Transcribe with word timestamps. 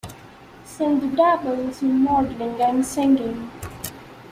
Sandhu 0.65 1.15
dabbles 1.15 1.83
in 1.83 2.01
modeling 2.01 2.59
and 2.59 2.83
singing. 2.83 3.51